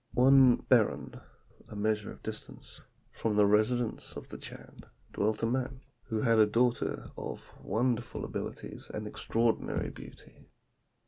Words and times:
"One 0.15 0.55
berren 0.63 1.21
(a 1.69 1.75
measure 1.75 2.11
of 2.11 2.23
distance) 2.23 2.81
from 3.11 3.35
the 3.35 3.45
residence 3.45 4.13
of 4.15 4.29
the 4.29 4.39
Chan 4.39 4.79
dwelt 5.13 5.43
a 5.43 5.45
man, 5.45 5.81
who 6.05 6.21
had 6.23 6.39
a 6.39 6.47
daughter 6.47 7.11
of 7.15 7.45
wonderful 7.63 8.25
abilities 8.25 8.89
and 8.91 9.05
extraordinary 9.05 9.91
beauty. 9.91 10.49